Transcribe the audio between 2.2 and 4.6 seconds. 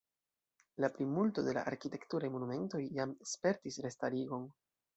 monumentoj jam spertis restarigon.